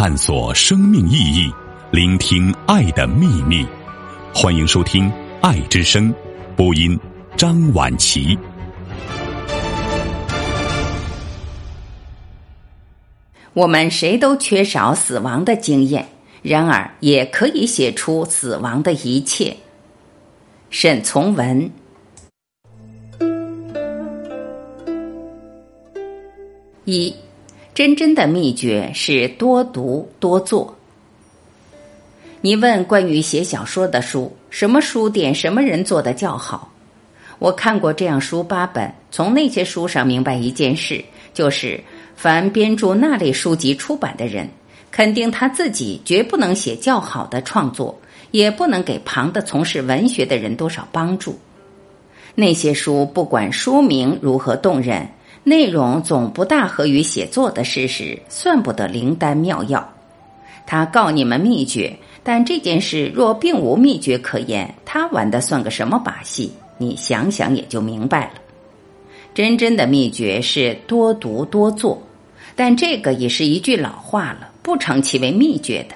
[0.00, 1.52] 探索生命意义，
[1.90, 3.66] 聆听爱的秘密。
[4.32, 6.14] 欢迎收听《爱之声》，
[6.54, 6.96] 播音
[7.36, 8.38] 张婉琪。
[13.52, 16.08] 我们谁都缺少死亡的经验，
[16.42, 19.56] 然而也可以写出死亡的一切。
[20.70, 21.68] 沈从文。
[26.84, 27.12] 一，
[27.78, 30.76] 真真的秘诀是多读多做。
[32.40, 36.72] 你问关于写小说的书，什么书店、什么人做的较好？
[37.38, 41.80] 我看过这样书八本，从那些书上明白一件事，就是
[42.16, 44.48] 凡编著那类书籍出版的人，
[44.90, 47.96] 肯定他自己绝不能写较好的创作，
[48.32, 51.38] 也不能给旁的从事文学的人多少帮助。
[52.34, 55.08] 那些书不管书名如何动人。
[55.48, 59.94] 内容总不大合于写作的事实，算不得灵丹妙药。
[60.66, 66.52] 他告你们秘诀，但这件事若并无秘诀可言，他玩的算个什么把戏？
[66.76, 68.32] 你想想也就明白了。
[69.32, 72.02] 真真的秘诀是多读多做，
[72.54, 75.94] 但这个也是一句老话了，不成其为秘诀的。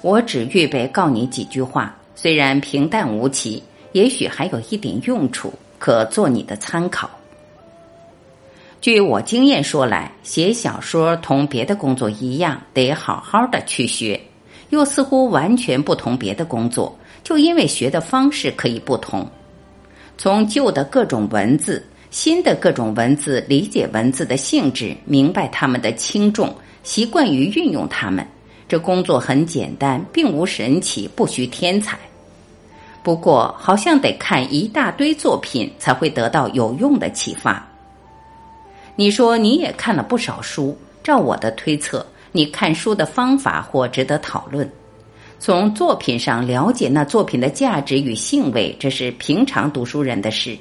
[0.00, 7.10] 我只预备告你几句话，虽然平淡无奇，也许还有一点用处，可做你的参考。
[8.80, 14.18] 据我经验说来，写小说同别的工作一样，得好好的去学，
[14.70, 19.28] 又似乎完全不同别的工作，就因为学的方式可以不同。
[20.16, 26.50] 从旧的各种文字，新的各种文字，理解文字的性质，明白它们的轻重，
[26.82, 28.26] 习惯于运用它们。
[28.66, 31.98] 这工作很简单，并无神奇，不需天才。
[33.02, 37.69] 不过，好像得看一大堆作品，才会得到有用的启发。
[38.96, 44.70] 你说你也看了不少书，照我的推测，你看书的方法或值得讨论。
[45.38, 50.56] 从作品上了解那作品的价值与性味，这是平常读书人的事。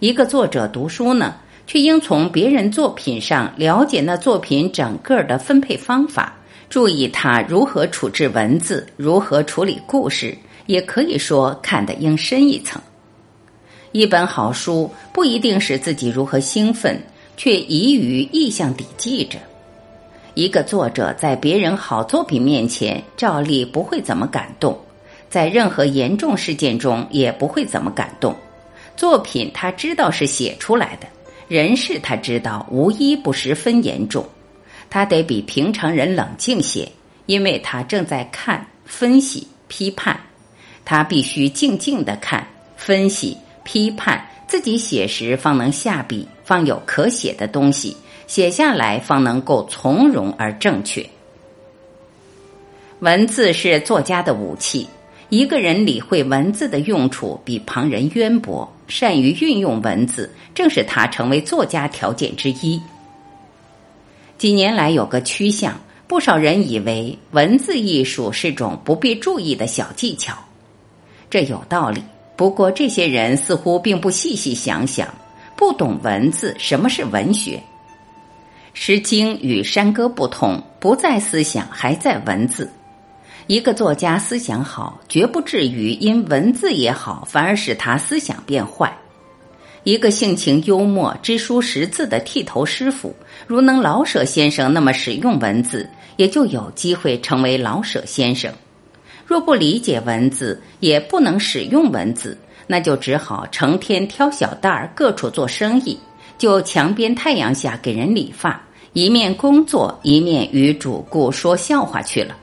[0.00, 6.34] 一个作者读书呢，却应从别人作品上了解那作品整个的分配方法，
[6.68, 10.36] 注意他如何处置文字，如何处理故事，
[10.66, 12.82] 也可以说看得应深一层。
[13.92, 17.00] 一本好书不一定使自己如何兴奋。
[17.40, 19.38] 却宜于意象底记着。
[20.34, 24.74] 一个作者在别人好作品面前，照例不会怎么感动；
[25.30, 28.36] 在任何严重事件中，也不会怎么感动。
[28.94, 31.06] 作品他知道是写出来的，
[31.48, 34.22] 人事他知道无一不十分严重。
[34.90, 36.86] 他得比平常人冷静些，
[37.24, 40.14] 因为他正在看、分析、批判。
[40.84, 42.46] 他必须静静的看、
[42.76, 43.34] 分析、
[43.64, 44.22] 批判。
[44.50, 47.94] 自己写时方能下笔，方有可写的东西；
[48.26, 51.08] 写下来方能够从容而正确。
[52.98, 54.88] 文字是作家的武器。
[55.28, 62.82] 一个人理会文字的用处，比旁人渊博，善于运用文字，正是他成为作家条件之一。
[64.36, 65.78] 几年来有个趋向，
[66.08, 70.36] 不少人以为文字艺术是种不必注意的小技巧，
[71.30, 72.02] 这有道理。
[72.40, 75.06] 不过，这些人似乎并不细细想想，
[75.56, 76.56] 不懂文字。
[76.58, 77.56] 什么是文学？
[78.72, 82.72] 《诗经》与山歌不同，不在思想，还在文字。
[83.46, 88.90] 一个作家思想好，绝不至于因文字也好，反而使他思想变坏。
[89.84, 93.14] 一个性情幽默、知书识字的剃头师傅，
[93.46, 95.86] 如能老舍先生那么使用文字，
[96.16, 98.50] 也就有机会成为老舍先生。
[99.30, 102.36] 若不理解文字，也不能使用文字，
[102.66, 105.96] 那就只好成天挑小担儿，各处做生意，
[106.36, 108.60] 就墙边太阳下给人理发，
[108.92, 112.36] 一面工作，一面与主顾说笑话去了。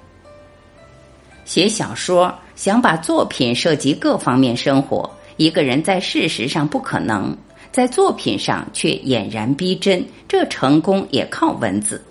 [1.43, 7.35] 写小说，想把作品涉及各方面生活，一个人在事实上不可能，
[7.69, 12.01] 在作品上却俨然逼真，这成功也靠文字。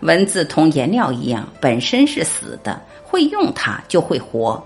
[0.00, 2.78] 文字同颜料一样，本身是死的。
[3.16, 4.62] 会用它就会活。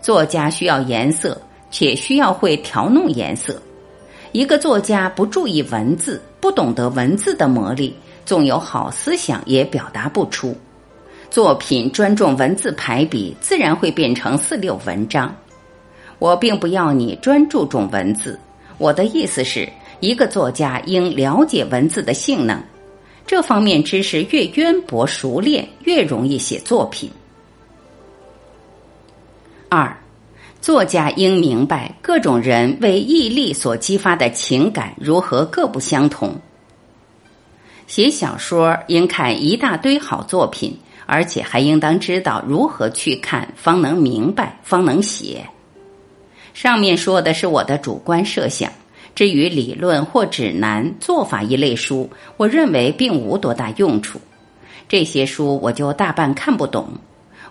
[0.00, 1.36] 作家需要颜色，
[1.68, 3.60] 且需要会调弄颜色。
[4.30, 7.92] 一个作家不注意文字，不懂得文字的魔力，
[8.24, 10.56] 纵有好思想也表达不出。
[11.28, 15.34] 作品专重文字排比，自然会变成四六文章。
[16.20, 18.38] 我并不要你专注重文字，
[18.78, 19.68] 我的意思是
[19.98, 22.62] 一个作家应了解文字的性能，
[23.26, 27.10] 这方面知识越渊博熟练，越容易写作品。
[29.74, 29.96] 二，
[30.60, 36.38] 作家应明白各种人为毅力所激发的情感如何各不相同。
[37.86, 45.42] 写小说应看一大堆好作品，而且还应当知道如何去看，方能明白，方能写。
[46.52, 48.70] 上面说的是我的主观设想，
[49.14, 54.20] 至于理论或指南、做法一类书，我认为并无多大用处。
[54.86, 56.90] 这些书我就大半看不懂，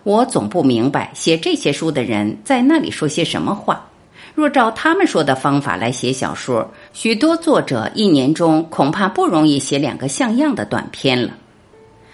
[0.03, 3.87] 我总不明白写这些书的人在那里说些什么话。
[4.33, 11.33] 若照他们说的方法来写小说，许多作者一年中恐怕不容易写两个像样的短篇了。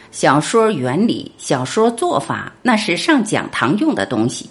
[0.10, 4.50] 小说原理、小说做法，那是上讲堂用的东西。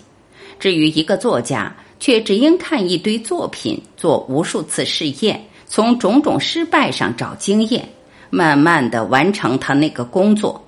[0.58, 7.86] 至于一个作家，却只应看一堆作品，做无数次试验，从种种失败上找经验，
[8.30, 10.62] 慢慢的完成他那个工作。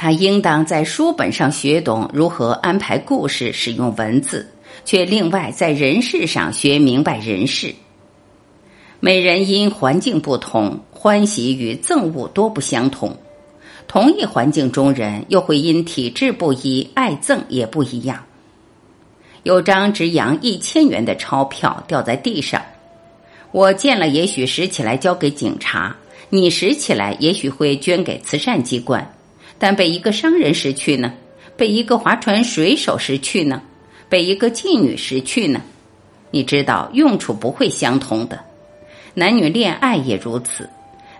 [0.00, 4.48] 他应当在书本上学懂如何安排故事，使用文字。
[4.84, 7.74] 却另外在人事上学明白人事。
[9.00, 13.16] 每人因环境不同，欢喜与憎恶多不相同。
[13.88, 18.24] 同一环境中人，又会因体质不一，爱憎也不一样。
[19.42, 22.62] 有张值洋一千元的钞票掉在地上，
[23.50, 25.92] 我见了，也许拾起来交给警察；
[26.30, 29.12] 你拾起来，也许会捐给慈善机关。
[29.58, 31.12] 但被一个商人拾去呢？
[31.56, 33.60] 被一个划船水手拾去呢？
[34.08, 35.60] 被一个妓女失去呢？
[36.30, 38.38] 你知道用处不会相同的。
[39.14, 40.68] 男女恋爱也如此，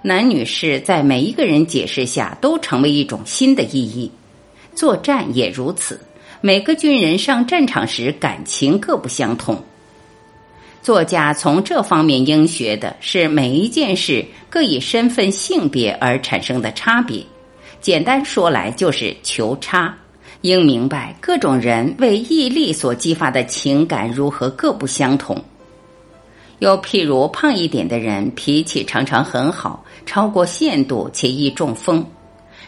[0.03, 4.11] 男女是在每一个人解释下都成为一种新的意义。
[4.75, 6.01] 作战也如此，
[6.41, 9.61] 每个军人上战场时感情各不相同。
[10.81, 17.21] 作家从这方面应学的是每一件事各以身份性别而产生的差别。
[17.81, 19.95] 简单说来就是求差。
[20.43, 25.37] 应明白各种人为毅力所激发的情感如何各不相同。
[26.61, 32.05] 又譬如胖一点的人脾气常常很好，超过限度且易中风；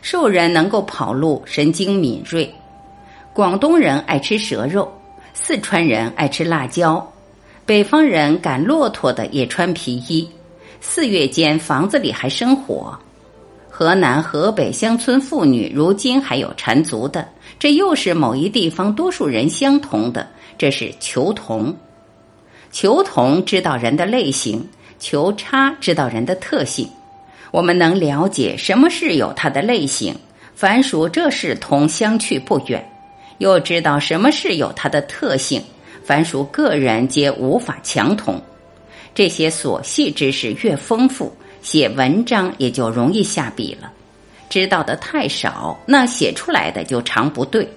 [0.03, 2.53] 瘦人能够跑路，神经敏锐。
[3.33, 4.93] 广东人爱吃蛇肉，
[5.33, 7.09] 四川人爱吃辣椒，
[7.65, 10.29] 北方人赶骆驼的也穿皮衣。
[10.81, 12.99] 四月间房子里还生火。
[13.81, 17.27] 河南、河北乡村妇女如今还有缠足的，
[17.59, 20.29] 这又是某一地方多数人相同的，
[20.59, 21.75] 这是求同。
[22.71, 24.69] 求同知道人的类型，
[24.99, 26.87] 求差知道人的特性。
[27.53, 30.15] 我们能了解什么事有它的类型，
[30.55, 32.79] 凡属这是同相去不远；
[33.39, 35.63] 又知道什么事有它的特性，
[36.05, 38.39] 凡属个人皆无法强同。
[39.15, 41.35] 这些琐细知识越丰富。
[41.63, 43.93] 写文章也就容易下笔了，
[44.49, 47.69] 知道的太少，那写出来的就常不对。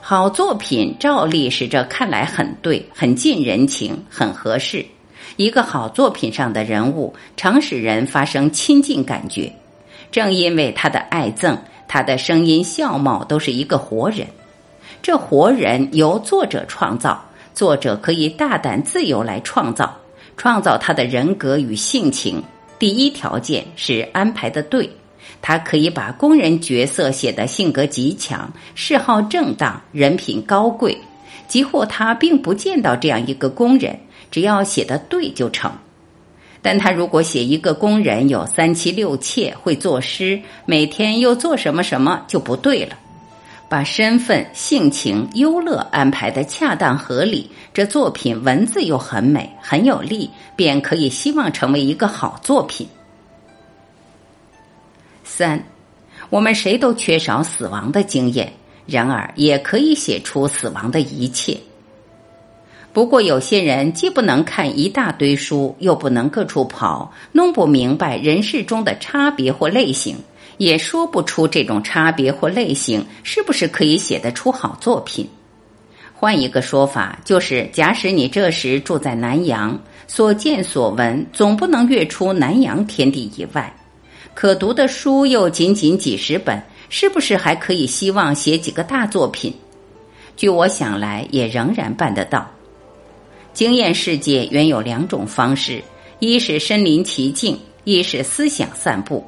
[0.00, 4.84] 好作品照例是这看来很对，很近人情，很合适。
[5.36, 9.50] 一个好作品上的人物，常使人发生亲近感觉。
[10.12, 11.56] 正因为他的爱憎，
[11.88, 14.26] 他的声音笑貌都是一个活人。
[15.02, 19.96] 这活人由作者创造，作者可以大胆自由来创造。
[20.36, 22.42] 创造他的人格与性情，
[22.78, 24.90] 第一条件是安排的对。
[25.40, 30.96] 他可以把工人角色写得性格极强，嗜好正当，人品高贵。
[31.46, 33.98] 即或他并不见到这样一个工人，
[34.30, 35.70] 只要写得对就成。
[36.62, 42.96] 但他如果写一个工人有三妻六妾，会作诗，每天又做什么什么，就不对了。
[43.74, 52.86] 把身份、性情、优乐安排的恰当合理，这作品文字又很美，很有力，便可以希望成为一个好作品。
[55.24, 55.60] 三，
[56.30, 58.52] 我们谁都缺少死亡的经验，
[58.86, 61.58] 然而也可以写出死亡的一切。
[62.92, 70.16] 不过有些人既不能看一大堆书，又不能各处跑，弄不明白人世中的差别或类型。
[70.58, 75.28] 也说不出这种差别或类型是不是可以写得出好作品。
[76.12, 83.74] 换一个说法，就是假使你这时住在南阳，所见所闻总不能越出南阳天地以外，
[84.32, 89.52] 可读的书又仅仅几十本，是不是还可以希望写几个大作品？
[90.36, 92.48] 据我想来，也仍然办得到。
[93.52, 95.82] 经验世界原有两种方式：
[96.20, 99.24] 一是身临其境，一是思想散步。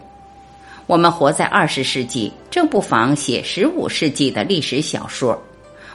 [0.87, 5.37] 我们活在二十世纪，正不妨写十五世纪的历史小说。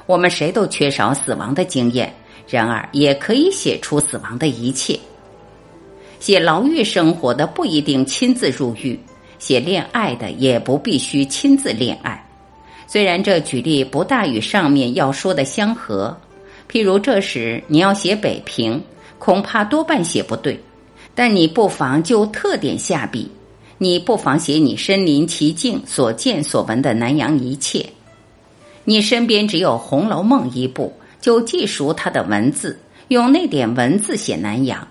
[0.05, 2.13] 我们谁都缺少死亡的经验，
[2.45, 4.99] 然而也可以写出死亡的一切。
[6.19, 8.99] 写牢狱生活的不一定亲自入狱，
[9.39, 12.21] 写恋爱的也不必须亲自恋爱。
[12.85, 16.15] 虽然这举例不大与上面要说的相合，
[16.69, 18.83] 譬如这时你要写北平，
[19.17, 20.59] 恐怕多半写不对，
[21.15, 23.31] 但你不妨就特点下笔。
[23.83, 27.83] 你不妨写你身临其境所见所闻的南洋一切。
[28.83, 34.87] 你身边只有《红楼梦》一部，就记熟它的文字，用那点文字写南洋。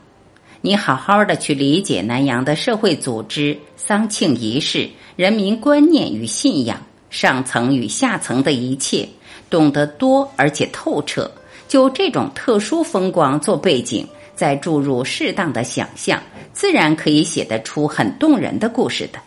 [0.61, 6.77] 你好好的去理解南洋的社会组织、丧庆仪式、人民观念与信仰、
[7.11, 9.09] 上层与下层的一切，
[9.49, 11.31] 懂得多而且透彻。
[11.69, 14.05] 就这种特殊风光做背景，
[14.41, 16.23] 再注入适当的想象，
[16.55, 19.19] 自然可以写得出很动人的故事的。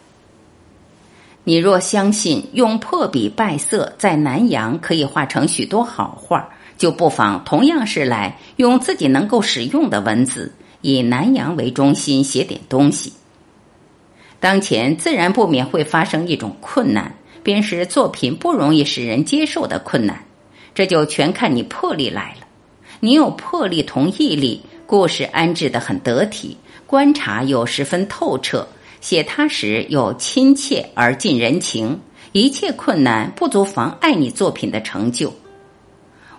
[1.44, 10.52] 你若相信用破笔败色在南洋可以画成许多好画，就不妨同样是来用自己能够使用的文字。
[10.82, 13.14] 以南阳为中心写点东西。
[14.40, 20.26] 当前自然不免会发生一种困难，便是作品不容易使人接受的困难。
[20.74, 22.48] 这就全看你魄力来了。
[23.00, 24.64] 你有魄力同毅力，
[24.94, 28.68] 故事安置的很得体，观察又十分透彻，
[29.02, 32.00] 写它时又亲切而近人情。
[32.32, 35.34] 一切困难不足妨碍你作品的成就。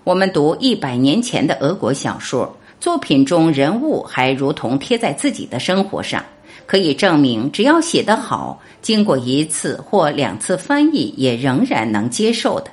[0.05, 2.57] 我们读一百年前的俄国小说。
[2.79, 6.25] 作品中人物还如同贴在自己的生活上，
[6.65, 12.71] 可以证明，只要写得好，经过一次或两次翻译，也仍然能接受的。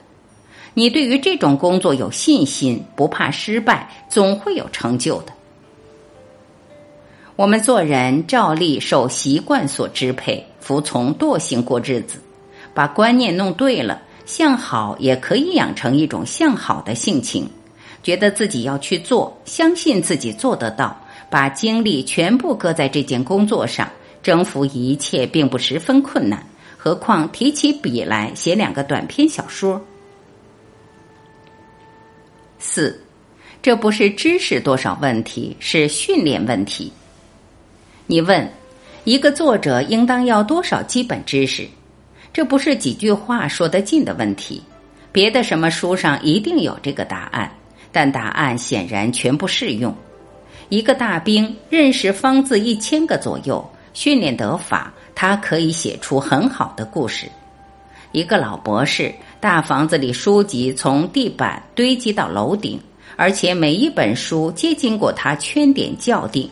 [0.75, 5.33] 你对于这种工作有信心，不怕失败，总会有成就的。
[7.35, 12.19] 我们做人照例受习惯所支配，服从惰性过日子，
[12.73, 17.49] 把观念弄对了，向好也可以养成一种向好的性情。
[18.03, 23.89] 觉得自己要去做，相信自己做得到，把精力全部搁在这件工作上，
[24.21, 26.45] 征服一切并不十分困难。
[26.77, 29.79] 何况提起笔来写两个短篇小说。
[32.57, 33.03] 四，
[33.61, 36.91] 这不是知识多少问题，是训练问题。
[38.11, 38.45] 你问
[39.05, 41.65] 一个作者应当要多少基本知识？
[42.33, 44.61] 这不是几句话说得尽的问题。
[45.13, 47.49] 别的什么书上一定有这个答案。
[47.89, 49.95] 但答案显然全不适用。
[50.67, 57.29] 一个大兵认识方字一千个左右，训练得法，他可以写出很好的故事。
[58.11, 62.77] 一个老博士，大房子里书籍从地板堆积到楼顶，
[63.15, 66.49] 而且每一本书皆经过他圈点校订。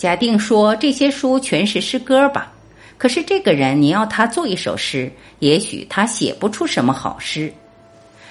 [0.00, 2.50] 假定说这些书全是诗歌吧，
[2.96, 7.52] 可是这个人你要他做一首诗，也许他写不出什么好诗。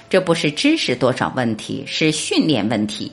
[0.08, 3.12] 这不是知识多少问题，是训练问题。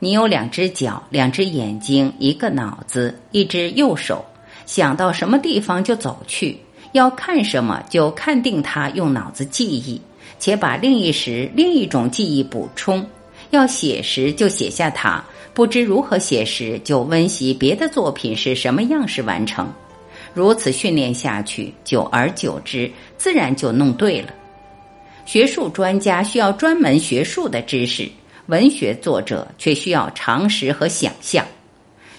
[0.00, 4.22] 你有两只脚、两只眼睛、一个脑子、一只右手，
[4.66, 6.58] 想到什么地方就走去，
[6.92, 9.98] 要看什么就看定它，用脑子记忆，
[10.38, 13.02] 且把另一时另一种记忆补充。
[13.48, 15.24] 要写时就写下它，
[15.58, 19.68] 不知如何写时就温习别的作品是什么样式完成。
[20.32, 24.32] 如此训练下去，久而久之，自然就弄对了。
[25.26, 28.08] 学术专家需要专门学术的知识，
[28.46, 31.44] 文学作者却需要常识和想象，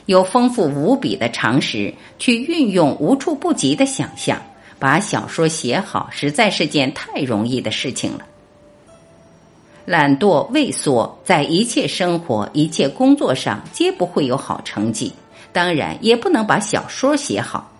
[0.05, 4.38] 有丰富无比的常识去运用无处不及的想象，
[4.77, 8.25] 把小说写好，实在是件太容易的事情了。
[9.89, 15.12] 懒惰畏缩，在一切生活、一切工作上皆不会有好成绩，
[15.51, 17.72] 当然也不能把小说写好。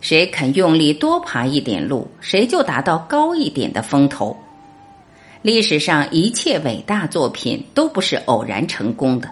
[0.00, 4.34] 谁肯用力多爬一点路，谁就达到高一点的风头。
[5.42, 9.28] 历史上一切伟大作品都不是偶然成功的，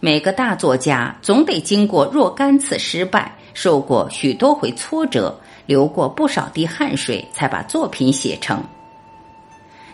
[0.00, 8.64] 每个大作家总得经过若干次失败，受过许多回挫折，流过不少滴汗水，才把作品写成。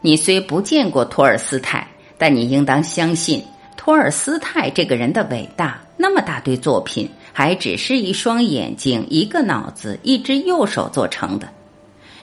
[0.01, 1.87] 你虽不见过托尔斯泰，
[2.19, 3.43] 但你应当相信
[3.77, 5.81] 托尔斯泰这个人的伟大。
[5.97, 11.49] 那么大堆作品，还只是一双眼睛、一个脑子、一只右手做成的。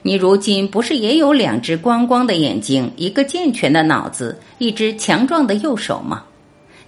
[0.04, 6.24] 你如今不是也有两只光光的眼睛，一个健全的脑子，一只强壮的右手吗？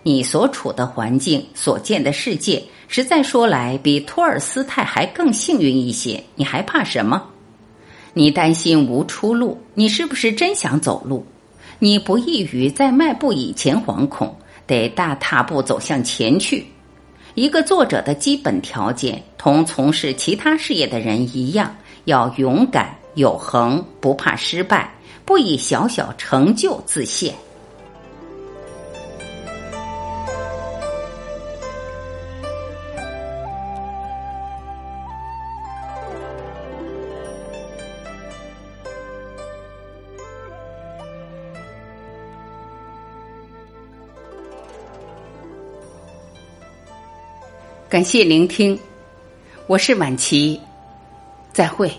[0.04, 6.24] 你所处的环境，所见的世界，实在说来，比托尔斯泰还更幸运一些。
[6.36, 7.24] 你还怕什么？
[8.18, 9.62] 你担心无出路？
[9.74, 11.26] 你是不是真想走路？
[11.80, 14.34] 你不易于在迈步以前惶恐，
[14.66, 16.66] 得大踏步走向前去。
[17.34, 22.96] 一个作者的基本条件，同从事其他事业的人一样，要勇敢。
[23.16, 24.90] 有恒，不怕失败，
[25.26, 27.36] 不以小小成就自限。
[47.96, 48.78] 感谢聆听，
[49.68, 50.60] 我是晚琪。
[51.54, 51.90] 再会。